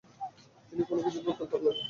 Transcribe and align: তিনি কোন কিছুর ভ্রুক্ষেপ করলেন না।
তিনি 0.69 0.83
কোন 0.89 0.97
কিছুর 1.03 1.21
ভ্রুক্ষেপ 1.25 1.47
করলেন 1.51 1.73
না। 1.73 1.79